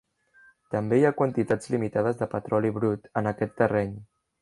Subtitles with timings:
[0.75, 3.97] També hi ha quantitats limitades de petroli brut en aquest terreny.